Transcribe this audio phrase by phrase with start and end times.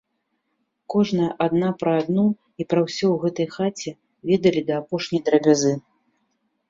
[0.93, 3.91] Кожная адна пра адну і пра ўсё ў гэтай хаце
[4.31, 5.73] ведалі да апошняй драбязы.